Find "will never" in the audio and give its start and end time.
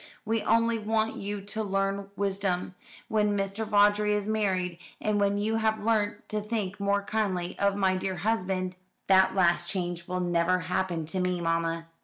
10.07-10.61